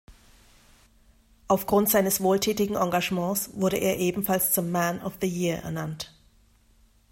Aufgrund 1.47 1.89
seines 1.91 2.21
wohltätigen 2.21 2.75
Engagements 2.75 3.51
wurde 3.53 3.77
er 3.77 3.97
ebenfalls 3.99 4.51
zum 4.51 4.71
"Man 4.71 4.99
of 5.03 5.17
the 5.21 5.27
Year" 5.27 5.59
ernannt. 5.61 6.11